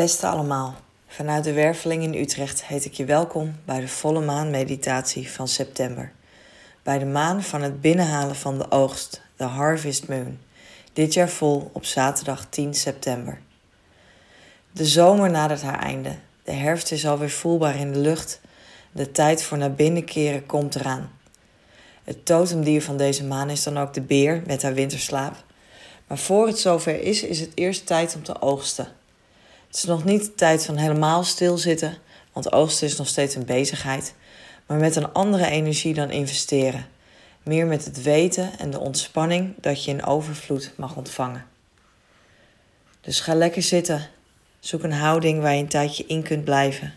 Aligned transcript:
Beste 0.00 0.26
allemaal, 0.26 0.74
vanuit 1.06 1.44
de 1.44 1.52
Werveling 1.52 2.02
in 2.02 2.14
Utrecht 2.14 2.64
heet 2.64 2.84
ik 2.84 2.92
je 2.92 3.04
welkom 3.04 3.54
bij 3.64 3.80
de 3.80 3.88
volle 3.88 4.20
maan 4.20 4.50
meditatie 4.50 5.30
van 5.30 5.48
september. 5.48 6.12
Bij 6.82 6.98
de 6.98 7.04
maan 7.04 7.42
van 7.42 7.62
het 7.62 7.80
binnenhalen 7.80 8.36
van 8.36 8.58
de 8.58 8.70
oogst, 8.70 9.22
de 9.36 9.44
Harvest 9.44 10.08
Moon. 10.08 10.38
Dit 10.92 11.14
jaar 11.14 11.28
vol 11.28 11.70
op 11.72 11.84
zaterdag 11.84 12.46
10 12.48 12.74
september. 12.74 13.40
De 14.72 14.86
zomer 14.86 15.30
nadert 15.30 15.62
haar 15.62 15.78
einde. 15.78 16.16
De 16.44 16.52
herfst 16.52 16.92
is 16.92 17.06
alweer 17.06 17.30
voelbaar 17.30 17.76
in 17.76 17.92
de 17.92 17.98
lucht. 17.98 18.40
De 18.92 19.10
tijd 19.10 19.42
voor 19.42 19.58
naar 19.58 19.74
binnen 19.74 20.04
keren 20.04 20.46
komt 20.46 20.74
eraan. 20.74 21.10
Het 22.04 22.24
totemdier 22.24 22.82
van 22.82 22.96
deze 22.96 23.24
maan 23.24 23.50
is 23.50 23.62
dan 23.62 23.78
ook 23.78 23.94
de 23.94 24.02
beer 24.02 24.42
met 24.46 24.62
haar 24.62 24.74
winterslaap. 24.74 25.44
Maar 26.06 26.18
voor 26.18 26.46
het 26.46 26.58
zover 26.58 27.02
is, 27.02 27.22
is 27.22 27.40
het 27.40 27.52
eerst 27.54 27.86
tijd 27.86 28.14
om 28.14 28.22
te 28.22 28.40
oogsten. 28.40 28.98
Het 29.70 29.78
is 29.78 29.84
nog 29.84 30.04
niet 30.04 30.24
de 30.24 30.34
tijd 30.34 30.64
van 30.64 30.76
helemaal 30.76 31.24
stilzitten, 31.24 31.96
want 32.32 32.52
oogsten 32.52 32.86
is 32.86 32.96
nog 32.96 33.06
steeds 33.06 33.34
een 33.34 33.44
bezigheid, 33.44 34.14
maar 34.66 34.78
met 34.78 34.96
een 34.96 35.12
andere 35.12 35.46
energie 35.46 35.94
dan 35.94 36.10
investeren. 36.10 36.86
Meer 37.42 37.66
met 37.66 37.84
het 37.84 38.02
weten 38.02 38.58
en 38.58 38.70
de 38.70 38.78
ontspanning 38.78 39.54
dat 39.60 39.84
je 39.84 39.90
in 39.90 40.04
overvloed 40.04 40.72
mag 40.76 40.96
ontvangen. 40.96 41.46
Dus 43.00 43.20
ga 43.20 43.34
lekker 43.34 43.62
zitten. 43.62 44.08
Zoek 44.60 44.82
een 44.82 44.92
houding 44.92 45.40
waar 45.40 45.54
je 45.54 45.62
een 45.62 45.68
tijdje 45.68 46.06
in 46.06 46.22
kunt 46.22 46.44
blijven. 46.44 46.94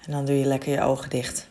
En 0.00 0.12
dan 0.12 0.24
doe 0.24 0.38
je 0.38 0.44
lekker 0.44 0.72
je 0.72 0.80
ogen 0.80 1.10
dicht. 1.10 1.48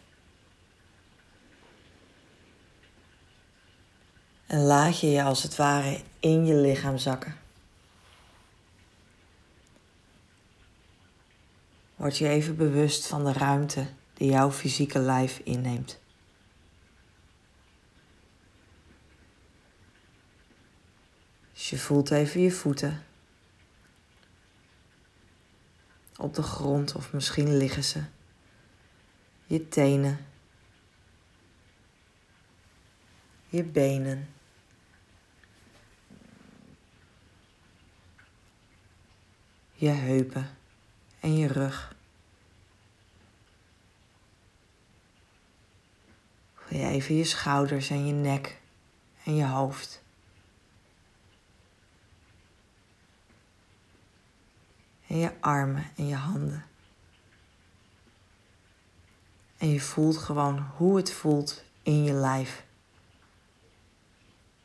En 4.48 4.62
laat 4.62 5.00
je 5.00 5.12
je 5.12 5.24
als 5.24 5.44
het 5.44 5.56
ware 5.56 6.00
in 6.24 6.46
je 6.46 6.56
lichaam 6.56 6.98
zakken. 6.98 7.36
Word 11.96 12.18
je 12.18 12.28
even 12.28 12.56
bewust 12.56 13.08
van 13.08 13.24
de 13.24 13.34
ruimte 13.34 13.88
die 14.14 14.30
jouw 14.30 14.52
fysieke 14.52 15.00
lijf 15.00 15.40
inneemt. 15.44 16.00
Dus 21.54 21.70
je 21.70 21.78
voelt 21.78 22.12
even 22.12 22.42
je 22.42 22.52
voeten 22.52 23.04
op 26.18 26.34
de 26.34 26.44
grond 26.44 26.96
of 26.96 27.14
misschien 27.14 27.58
liggen 27.58 27.84
ze. 27.84 28.04
Je 29.46 29.68
tenen. 29.68 30.26
Je 33.48 33.64
benen. 33.64 34.33
Je 39.84 39.90
heupen 39.90 40.50
en 41.20 41.38
je 41.38 41.48
rug. 41.48 41.96
Voel 46.56 46.80
je 46.80 46.86
even 46.86 47.16
je 47.16 47.24
schouders 47.24 47.90
en 47.90 48.08
je 48.08 48.14
nek 48.14 48.60
en 49.24 49.36
je 49.36 49.46
hoofd. 49.46 50.04
En 55.08 55.18
je 55.18 55.32
armen 55.40 55.86
en 55.96 56.08
je 56.08 56.16
handen. 56.16 56.66
En 59.58 59.70
je 59.70 59.82
voelt 59.82 60.18
gewoon 60.18 60.60
hoe 60.60 60.98
het 60.98 61.12
voelt 61.12 61.64
in 61.82 62.04
je 62.04 62.14
lijf. 62.14 62.66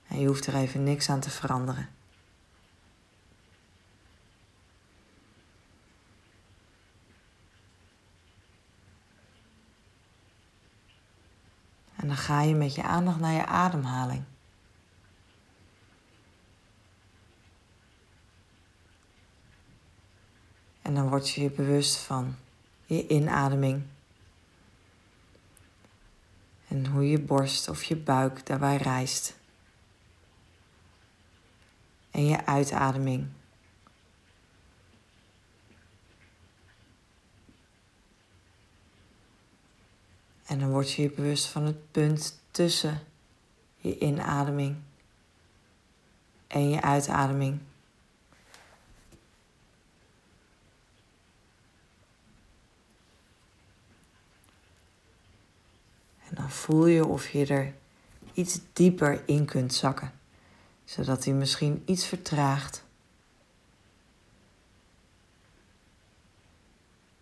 En 0.09 0.21
je 0.21 0.27
hoeft 0.27 0.47
er 0.47 0.55
even 0.55 0.85
niks 0.85 1.11
aan 1.11 1.21
te 1.21 1.31
veranderen. 1.31 1.98
Ga 12.29 12.41
je 12.41 12.55
met 12.55 12.75
je 12.75 12.83
aandacht 12.83 13.19
naar 13.19 13.33
je 13.33 13.47
ademhaling. 13.47 14.25
En 20.83 20.95
dan 20.95 21.09
word 21.09 21.31
je 21.31 21.43
je 21.43 21.51
bewust 21.51 21.97
van 21.97 22.37
je 22.87 23.07
inademing. 23.07 23.83
En 26.69 26.87
hoe 26.87 27.09
je 27.09 27.21
borst 27.21 27.69
of 27.69 27.85
je 27.85 27.97
buik 27.97 28.47
daarbij 28.47 28.77
rijst. 28.77 29.37
En 32.11 32.27
je 32.27 32.47
uitademing. 32.47 33.27
En 40.49 40.59
dan 40.59 40.71
word 40.71 40.93
je 40.93 41.03
je 41.03 41.11
bewust 41.11 41.47
van 41.47 41.65
het 41.65 41.91
punt 41.91 42.41
tussen 42.51 43.01
je 43.77 43.99
inademing 43.99 44.77
en 46.47 46.71
je 46.71 46.83
uitademing. 46.83 47.61
En 56.29 56.35
dan 56.35 56.51
voel 56.51 56.87
je 56.87 57.07
of 57.07 57.29
je 57.29 57.47
er 57.47 57.75
iets 58.33 58.61
dieper 58.73 59.23
in 59.27 59.45
kunt 59.45 59.75
zakken, 59.75 60.13
zodat 60.85 61.25
hij 61.25 61.35
misschien 61.35 61.83
iets 61.85 62.07
vertraagt. 62.07 62.85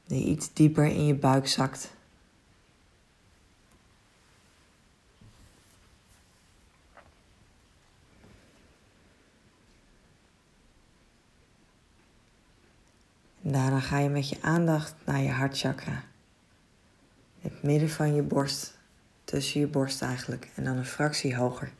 Die 0.05 0.25
iets 0.25 0.53
dieper 0.53 0.85
in 0.85 1.07
je 1.07 1.15
buik 1.15 1.49
zakt. 1.49 1.95
En 13.46 13.46
daarna 13.57 13.81
ga 13.81 13.99
je 13.99 14.09
met 14.09 14.29
je 14.29 14.43
aandacht 14.43 14.95
naar 15.05 15.21
je 15.21 15.31
hartchakra. 15.31 16.05
Het 17.41 17.63
midden 17.63 17.91
van 17.91 18.15
je 18.15 18.23
borst, 18.23 18.79
tussen 19.25 19.61
je 19.61 19.67
borst 19.67 20.03
eigenlijk, 20.03 20.51
en 20.55 20.65
dan 20.65 20.77
een 20.77 20.87
fractie 20.87 21.37
hoger. 21.37 21.73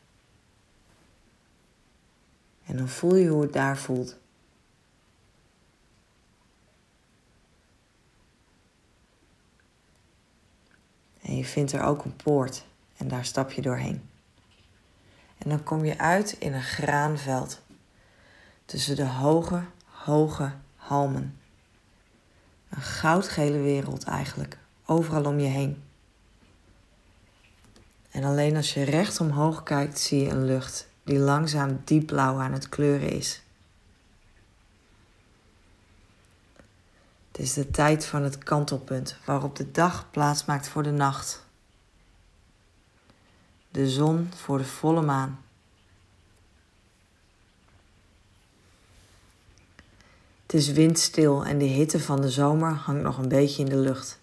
En 2.67 2.77
dan 2.77 2.89
voel 2.89 3.15
je 3.15 3.29
hoe 3.29 3.43
het 3.43 3.53
daar 3.53 3.77
voelt. 3.77 4.19
En 11.23 11.37
je 11.37 11.45
vindt 11.45 11.73
er 11.73 11.83
ook 11.83 12.05
een 12.05 12.17
poort 12.17 12.67
en 12.97 13.09
daar 13.09 13.25
stap 13.25 13.51
je 13.51 13.63
doorheen. 13.63 14.09
En 15.39 15.51
dan 15.51 15.63
kom 15.63 15.85
je 15.85 15.99
uit 15.99 16.33
in 16.39 16.53
een 16.53 16.63
graanveld 16.63 17.63
tussen 18.65 18.97
de 18.97 19.07
hoge, 19.07 19.63
hoge 19.85 20.53
halmen. 20.75 21.41
Een 22.69 22.83
goudgele 22.83 23.59
wereld 23.59 24.05
eigenlijk, 24.05 24.59
overal 24.85 25.25
om 25.25 25.39
je 25.39 25.49
heen. 25.49 25.83
En 28.11 28.25
alleen 28.25 28.57
als 28.57 28.75
je 28.75 28.83
recht 28.83 29.21
omhoog 29.21 29.63
kijkt, 29.63 29.99
zie 29.99 30.23
je 30.23 30.31
een 30.31 30.45
lucht 30.45 30.89
die 31.05 31.19
langzaam 31.19 31.81
diepblauw 31.85 32.39
aan 32.39 32.53
het 32.53 32.69
kleuren 32.69 33.11
is. 33.11 33.43
Het 37.31 37.39
is 37.39 37.53
de 37.53 37.71
tijd 37.71 38.07
van 38.07 38.23
het 38.23 38.39
kantelpunt 38.39 39.17
waarop 39.25 39.57
de 39.57 39.71
dag 39.71 40.11
plaatsmaakt 40.11 40.69
voor 40.69 40.83
de 40.83 40.91
nacht. 40.91 41.45
De 43.71 43.91
zon 43.91 44.31
voor 44.35 44.59
de 44.59 44.65
volle 44.65 45.03
maan. 45.03 45.45
Het 50.47 50.55
is 50.55 50.73
windstil 50.73 51.45
en 51.45 51.59
de 51.59 51.65
hitte 51.65 52.01
van 52.01 52.21
de 52.21 52.31
zomer 52.31 52.73
hangt 52.73 53.03
nog 53.03 53.19
een 53.19 53.29
beetje 53.29 53.63
in 53.63 53.69
de 53.69 53.77
lucht. 53.77 54.21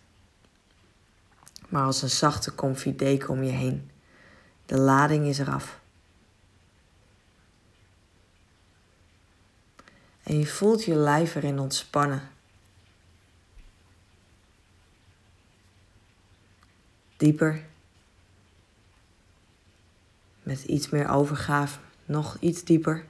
Maar 1.69 1.83
als 1.83 2.01
een 2.01 2.09
zachte 2.09 2.55
comfy 2.55 2.95
deken 2.95 3.29
om 3.29 3.43
je 3.43 3.51
heen. 3.51 3.91
De 4.65 4.77
lading 4.77 5.25
is 5.25 5.39
eraf. 5.39 5.79
En 10.23 10.39
je 10.39 10.47
voelt 10.47 10.83
je 10.83 10.95
lijf 10.95 11.35
erin 11.35 11.59
ontspannen. 11.59 12.29
Dieper. 17.17 17.65
Met 20.43 20.63
iets 20.63 20.89
meer 20.89 21.09
overgave, 21.09 21.79
nog 22.05 22.37
iets 22.39 22.63
dieper. 22.63 23.05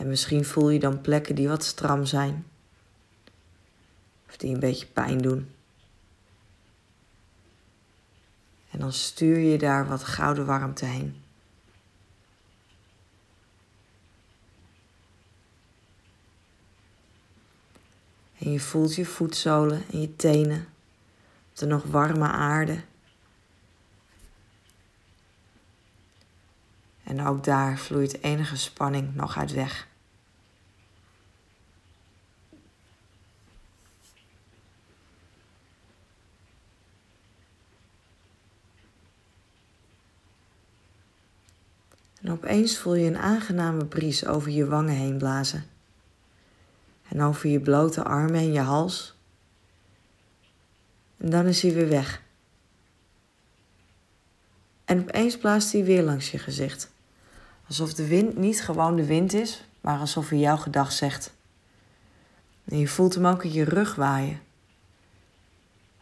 En 0.00 0.08
misschien 0.08 0.44
voel 0.44 0.70
je 0.70 0.78
dan 0.78 1.00
plekken 1.00 1.34
die 1.34 1.48
wat 1.48 1.64
stram 1.64 2.04
zijn. 2.04 2.46
Of 4.28 4.36
die 4.36 4.54
een 4.54 4.60
beetje 4.60 4.86
pijn 4.86 5.18
doen. 5.18 5.54
En 8.70 8.78
dan 8.78 8.92
stuur 8.92 9.38
je 9.38 9.58
daar 9.58 9.88
wat 9.88 10.04
gouden 10.04 10.46
warmte 10.46 10.84
heen. 10.84 11.22
En 18.38 18.50
je 18.52 18.60
voelt 18.60 18.94
je 18.94 19.06
voetzolen 19.06 19.82
en 19.92 20.00
je 20.00 20.16
tenen 20.16 20.68
op 21.50 21.56
de 21.58 21.66
nog 21.66 21.84
warme 21.84 22.28
aarde. 22.28 22.80
En 27.04 27.26
ook 27.26 27.44
daar 27.44 27.78
vloeit 27.78 28.22
enige 28.22 28.56
spanning 28.56 29.14
nog 29.14 29.38
uit 29.38 29.52
weg. 29.52 29.88
En 42.22 42.32
opeens 42.32 42.78
voel 42.78 42.94
je 42.94 43.06
een 43.06 43.18
aangename 43.18 43.84
bries 43.84 44.26
over 44.26 44.50
je 44.50 44.66
wangen 44.66 44.94
heen 44.94 45.18
blazen. 45.18 45.64
En 47.08 47.22
over 47.22 47.48
je 47.48 47.60
blote 47.60 48.04
armen 48.04 48.40
en 48.40 48.52
je 48.52 48.60
hals. 48.60 49.14
En 51.16 51.30
dan 51.30 51.46
is 51.46 51.62
hij 51.62 51.72
weer 51.72 51.88
weg. 51.88 52.22
En 54.84 55.00
opeens 55.00 55.38
blaast 55.38 55.72
hij 55.72 55.84
weer 55.84 56.02
langs 56.02 56.30
je 56.30 56.38
gezicht. 56.38 56.90
Alsof 57.66 57.94
de 57.94 58.06
wind 58.06 58.36
niet 58.36 58.62
gewoon 58.62 58.96
de 58.96 59.04
wind 59.04 59.32
is, 59.32 59.64
maar 59.80 59.98
alsof 59.98 60.28
hij 60.28 60.38
jouw 60.38 60.56
gedag 60.56 60.92
zegt. 60.92 61.32
En 62.64 62.78
je 62.78 62.88
voelt 62.88 63.14
hem 63.14 63.26
ook 63.26 63.44
in 63.44 63.52
je 63.52 63.64
rug 63.64 63.94
waaien. 63.94 64.40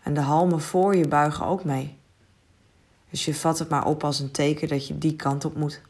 En 0.02 0.14
de 0.14 0.20
halmen 0.20 0.60
voor 0.60 0.96
je 0.96 1.08
buigen 1.08 1.46
ook 1.46 1.64
mee. 1.64 1.96
Dus 3.10 3.24
je 3.24 3.34
vat 3.34 3.58
het 3.58 3.68
maar 3.68 3.86
op 3.86 4.04
als 4.04 4.18
een 4.18 4.30
teken 4.30 4.68
dat 4.68 4.86
je 4.86 4.98
die 4.98 5.16
kant 5.16 5.44
op 5.44 5.56
moet. 5.56 5.80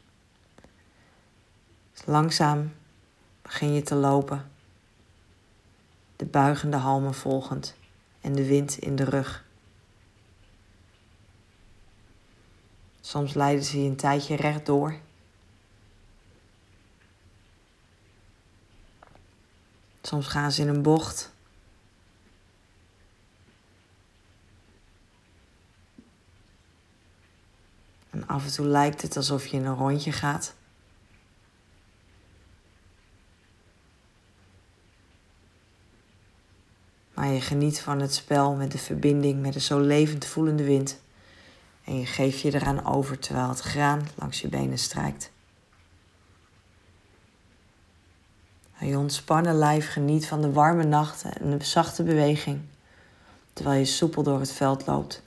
Langzaam 2.09 2.75
begin 3.41 3.73
je 3.73 3.81
te 3.81 3.95
lopen, 3.95 4.51
de 6.15 6.25
buigende 6.25 6.77
halmen 6.77 7.13
volgend 7.13 7.75
en 8.21 8.33
de 8.33 8.45
wind 8.45 8.77
in 8.77 8.95
de 8.95 9.03
rug. 9.03 9.45
Soms 13.01 13.33
leiden 13.33 13.65
ze 13.65 13.83
je 13.83 13.89
een 13.89 13.95
tijdje 13.95 14.35
rechtdoor. 14.35 14.99
Soms 20.01 20.27
gaan 20.27 20.51
ze 20.51 20.61
in 20.61 20.67
een 20.67 20.81
bocht. 20.81 21.31
En 28.09 28.27
af 28.27 28.45
en 28.45 28.51
toe 28.51 28.65
lijkt 28.65 29.01
het 29.01 29.17
alsof 29.17 29.47
je 29.47 29.57
in 29.57 29.65
een 29.65 29.75
rondje 29.75 30.11
gaat. 30.11 30.57
Maar 37.19 37.27
je 37.39 37.45
geniet 37.45 37.79
van 37.79 37.99
het 37.99 38.13
spel 38.13 38.55
met 38.55 38.71
de 38.71 38.77
verbinding 38.77 39.41
met 39.41 39.53
de 39.53 39.59
zo 39.59 39.79
levend 39.79 40.25
voelende 40.25 40.63
wind. 40.63 40.99
En 41.83 41.99
je 41.99 42.05
geeft 42.05 42.39
je 42.39 42.53
eraan 42.53 42.85
over 42.85 43.19
terwijl 43.19 43.49
het 43.49 43.59
graan 43.59 44.07
langs 44.15 44.41
je 44.41 44.47
benen 44.47 44.77
strijkt. 44.77 45.31
Je 48.79 48.97
ontspannen 48.97 49.55
lijf 49.55 49.91
geniet 49.91 50.27
van 50.27 50.41
de 50.41 50.51
warme 50.51 50.83
nachten 50.83 51.33
en 51.33 51.57
de 51.57 51.65
zachte 51.65 52.03
beweging, 52.03 52.59
terwijl 53.53 53.79
je 53.79 53.85
soepel 53.85 54.23
door 54.23 54.39
het 54.39 54.51
veld 54.51 54.85
loopt. 54.87 55.21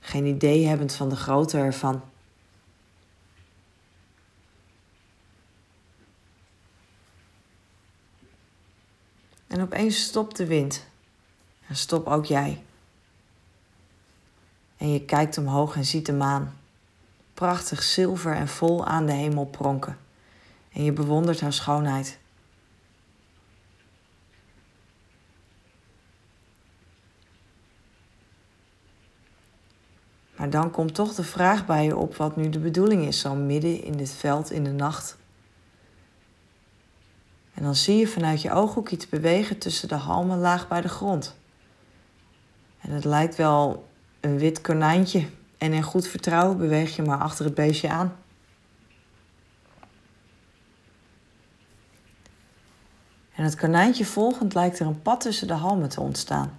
Geen 0.00 0.26
idee 0.26 0.66
hebbend 0.66 0.94
van 0.94 1.08
de 1.08 1.16
grootte 1.16 1.58
ervan. 1.58 2.02
En 9.52 9.60
opeens 9.60 10.02
stopt 10.02 10.36
de 10.36 10.46
wind. 10.46 10.86
En 11.66 11.76
stop 11.76 12.06
ook 12.06 12.24
jij. 12.24 12.62
En 14.76 14.92
je 14.92 15.04
kijkt 15.04 15.38
omhoog 15.38 15.76
en 15.76 15.84
ziet 15.84 16.06
de 16.06 16.12
maan. 16.12 16.58
Prachtig 17.34 17.82
zilver 17.82 18.34
en 18.34 18.48
vol 18.48 18.86
aan 18.86 19.06
de 19.06 19.12
hemel 19.12 19.44
pronken. 19.44 19.98
En 20.72 20.84
je 20.84 20.92
bewondert 20.92 21.40
haar 21.40 21.52
schoonheid. 21.52 22.18
Maar 30.36 30.50
dan 30.50 30.70
komt 30.70 30.94
toch 30.94 31.14
de 31.14 31.24
vraag 31.24 31.66
bij 31.66 31.84
je 31.84 31.96
op 31.96 32.16
wat 32.16 32.36
nu 32.36 32.48
de 32.48 32.58
bedoeling 32.58 33.06
is, 33.06 33.20
zo 33.20 33.34
midden 33.34 33.82
in 33.82 33.96
dit 33.96 34.10
veld 34.10 34.50
in 34.50 34.64
de 34.64 34.72
nacht. 34.72 35.16
En 37.62 37.68
dan 37.68 37.76
zie 37.76 37.96
je 37.96 38.08
vanuit 38.08 38.42
je 38.42 38.52
ooghoek 38.52 38.88
iets 38.88 39.08
bewegen 39.08 39.58
tussen 39.58 39.88
de 39.88 39.94
halmen 39.94 40.38
laag 40.38 40.68
bij 40.68 40.80
de 40.80 40.88
grond. 40.88 41.36
En 42.80 42.90
het 42.90 43.04
lijkt 43.04 43.36
wel 43.36 43.88
een 44.20 44.38
wit 44.38 44.60
konijntje. 44.60 45.28
En 45.58 45.72
in 45.72 45.82
goed 45.82 46.06
vertrouwen 46.06 46.58
beweeg 46.58 46.96
je 46.96 47.02
maar 47.02 47.18
achter 47.18 47.44
het 47.44 47.54
beestje 47.54 47.88
aan. 47.88 48.16
En 53.34 53.44
het 53.44 53.56
konijntje 53.56 54.04
volgend 54.04 54.54
lijkt 54.54 54.78
er 54.78 54.86
een 54.86 55.02
pad 55.02 55.20
tussen 55.20 55.46
de 55.46 55.54
halmen 55.54 55.88
te 55.88 56.00
ontstaan, 56.00 56.58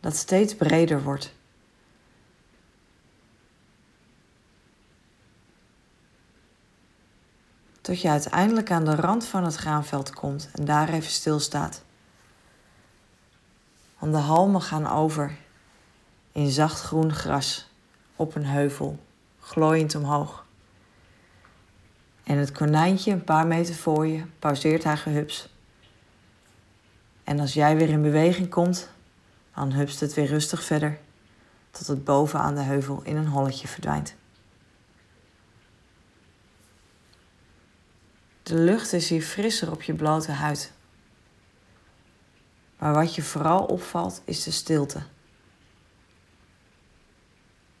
dat 0.00 0.16
steeds 0.16 0.54
breder 0.54 1.02
wordt. 1.02 1.34
Tot 7.80 8.00
je 8.00 8.08
uiteindelijk 8.08 8.70
aan 8.70 8.84
de 8.84 8.94
rand 8.94 9.24
van 9.24 9.44
het 9.44 9.54
graanveld 9.54 10.14
komt 10.14 10.48
en 10.52 10.64
daar 10.64 10.88
even 10.88 11.10
stilstaat. 11.10 11.82
Want 13.98 14.12
de 14.12 14.18
halmen 14.18 14.62
gaan 14.62 14.86
over 14.86 15.36
in 16.32 16.50
zacht 16.50 16.80
groen 16.80 17.12
gras 17.12 17.68
op 18.16 18.34
een 18.34 18.46
heuvel, 18.46 18.98
glooiend 19.40 19.94
omhoog. 19.94 20.44
En 22.22 22.36
het 22.36 22.52
konijntje, 22.52 23.12
een 23.12 23.24
paar 23.24 23.46
meter 23.46 23.74
voor 23.74 24.06
je, 24.06 24.24
pauzeert 24.38 24.84
haar 24.84 24.98
gehups. 24.98 25.48
En 27.24 27.40
als 27.40 27.52
jij 27.52 27.76
weer 27.76 27.88
in 27.88 28.02
beweging 28.02 28.48
komt, 28.48 28.88
dan 29.54 29.72
hupst 29.72 30.00
het 30.00 30.14
weer 30.14 30.26
rustig 30.26 30.62
verder, 30.62 30.98
tot 31.70 31.86
het 31.86 32.04
boven 32.04 32.40
aan 32.40 32.54
de 32.54 32.60
heuvel 32.60 33.00
in 33.02 33.16
een 33.16 33.26
holletje 33.26 33.68
verdwijnt. 33.68 34.14
De 38.50 38.56
lucht 38.56 38.92
is 38.92 39.08
hier 39.08 39.22
frisser 39.22 39.70
op 39.70 39.82
je 39.82 39.94
blote 39.94 40.32
huid. 40.32 40.72
Maar 42.78 42.92
wat 42.92 43.14
je 43.14 43.22
vooral 43.22 43.64
opvalt 43.64 44.22
is 44.24 44.42
de 44.42 44.50
stilte. 44.50 45.02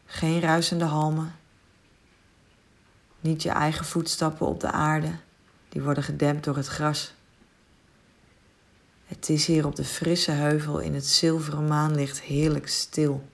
Geen 0.04 0.40
ruisende 0.40 0.84
halmen. 0.84 1.34
Niet 3.20 3.42
je 3.42 3.50
eigen 3.50 3.84
voetstappen 3.84 4.46
op 4.46 4.60
de 4.60 4.70
aarde, 4.70 5.10
die 5.68 5.82
worden 5.82 6.02
gedempt 6.02 6.44
door 6.44 6.56
het 6.56 6.66
gras. 6.66 7.14
Het 9.06 9.28
is 9.28 9.46
hier 9.46 9.66
op 9.66 9.76
de 9.76 9.84
frisse 9.84 10.30
heuvel 10.30 10.78
in 10.78 10.94
het 10.94 11.06
zilveren 11.06 11.66
maanlicht 11.66 12.20
heerlijk 12.20 12.68
stil. 12.68 13.28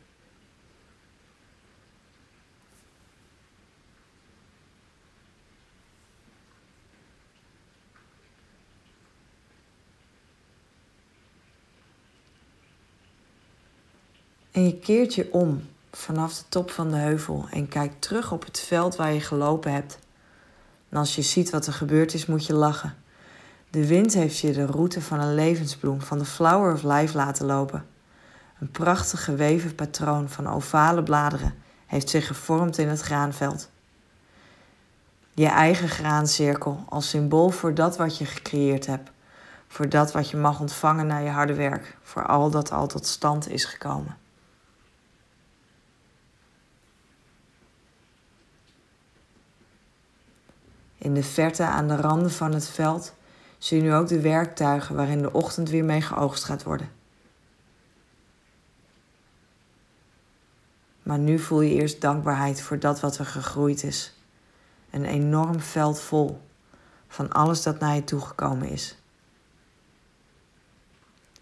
En 14.57 14.65
je 14.65 14.79
keert 14.79 15.15
je 15.15 15.33
om 15.33 15.69
vanaf 15.93 16.35
de 16.35 16.43
top 16.49 16.71
van 16.71 16.91
de 16.91 16.97
heuvel 16.97 17.47
en 17.51 17.69
kijkt 17.69 18.03
terug 18.03 18.33
op 18.33 18.45
het 18.45 18.61
veld 18.61 18.97
waar 18.97 19.13
je 19.13 19.21
gelopen 19.21 19.73
hebt. 19.73 19.99
En 20.89 20.97
als 20.97 21.15
je 21.15 21.23
ziet 21.23 21.51
wat 21.51 21.67
er 21.67 21.73
gebeurd 21.73 22.15
is, 22.15 22.27
moet 22.27 22.47
je 22.47 22.55
lachen. 22.55 22.95
De 23.71 23.87
wind 23.87 24.15
heeft 24.15 24.39
je 24.39 24.53
de 24.53 24.67
route 24.67 25.01
van 25.01 25.21
een 25.21 25.35
levensbloem, 25.35 26.01
van 26.01 26.19
de 26.19 26.25
flower 26.25 26.73
of 26.73 26.83
life 26.83 27.17
laten 27.17 27.47
lopen. 27.47 27.87
Een 28.61 28.71
prachtig 28.71 29.25
geweven 29.25 29.75
patroon 29.75 30.29
van 30.29 30.49
ovale 30.49 31.03
bladeren 31.03 31.55
heeft 31.87 32.09
zich 32.09 32.27
gevormd 32.27 32.79
in 32.79 32.89
het 32.89 33.01
graanveld. 33.01 33.71
Je 35.35 35.47
eigen 35.47 35.89
graancirkel 35.89 36.85
als 36.89 37.09
symbool 37.09 37.51
voor 37.51 37.75
dat 37.75 37.97
wat 37.97 38.19
je 38.19 38.25
gecreëerd 38.25 38.87
hebt, 38.87 39.11
voor 39.69 39.89
dat 39.89 40.13
wat 40.13 40.31
je 40.31 40.37
mag 40.37 40.61
ontvangen 40.61 41.07
na 41.07 41.19
je 41.19 41.31
harde 41.31 41.55
werk, 41.55 41.97
voor 42.03 42.27
al 42.27 42.51
dat 42.51 42.73
al 42.73 42.87
tot 42.87 43.07
stand 43.07 43.49
is 43.49 43.65
gekomen. 43.65 44.25
In 51.07 51.15
de 51.15 51.23
verte 51.23 51.63
aan 51.63 51.89
de 51.89 51.97
randen 51.97 52.31
van 52.31 52.53
het 52.53 52.69
veld 52.69 53.15
zie 53.59 53.77
je 53.77 53.83
nu 53.83 53.95
ook 53.95 54.09
de 54.09 54.21
werktuigen 54.21 54.97
waarin 54.97 55.23
de 55.23 55.33
ochtend 55.33 55.71
weer 55.71 55.85
mee 55.85 56.01
geoogst 56.01 56.45
gaat 56.45 56.63
worden. 56.63 56.91
Maar 61.03 61.19
nu 61.19 61.39
voel 61.39 61.61
je 61.61 61.75
eerst 61.75 62.01
dankbaarheid 62.01 62.61
voor 62.61 62.79
dat 62.79 63.01
wat 63.01 63.19
er 63.19 63.27
gegroeid 63.27 63.83
is. 63.83 64.15
Een 64.91 65.05
enorm 65.05 65.61
veld 65.61 66.01
vol 66.01 66.41
van 67.09 67.33
alles 67.33 67.63
dat 67.63 67.79
naar 67.79 67.95
je 67.95 68.05
toegekomen 68.05 68.69
is. 68.69 68.97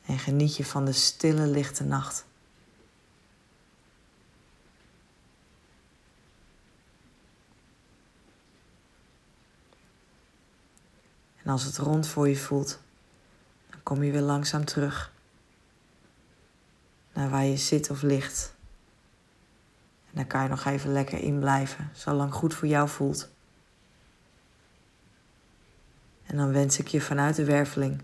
En 0.06 0.14
En 0.14 0.18
geniet 0.18 0.56
je 0.56 0.64
van 0.64 0.84
de 0.84 0.92
stille, 0.92 1.46
lichte 1.46 1.84
nacht. 1.84 2.24
En 11.44 11.50
als 11.50 11.64
het 11.64 11.76
rond 11.76 12.06
voor 12.06 12.28
je 12.28 12.36
voelt, 12.36 12.80
dan 13.70 13.82
kom 13.82 14.02
je 14.02 14.12
weer 14.12 14.20
langzaam 14.20 14.64
terug 14.64 15.12
naar 17.12 17.30
waar 17.30 17.44
je 17.44 17.56
zit 17.56 17.90
of 17.90 18.02
ligt. 18.02 18.54
En 20.06 20.12
dan 20.12 20.26
kan 20.26 20.42
je 20.42 20.48
nog 20.48 20.64
even 20.64 20.92
lekker 20.92 21.18
in 21.18 21.38
blijven, 21.38 21.90
zolang 21.92 22.32
goed 22.32 22.54
voor 22.54 22.68
jou 22.68 22.88
voelt. 22.88 23.28
En 26.26 26.36
dan 26.36 26.52
wens 26.52 26.78
ik 26.78 26.88
je 26.88 27.00
vanuit 27.00 27.36
de 27.36 27.44
werveling 27.44 28.02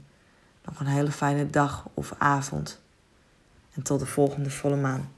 nog 0.64 0.80
een 0.80 0.86
hele 0.86 1.12
fijne 1.12 1.50
dag 1.50 1.88
of 1.94 2.12
avond. 2.18 2.80
En 3.74 3.82
tot 3.82 4.00
de 4.00 4.06
volgende 4.06 4.50
volle 4.50 4.76
maan. 4.76 5.10